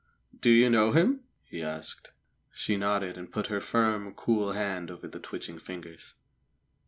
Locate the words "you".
0.49-0.71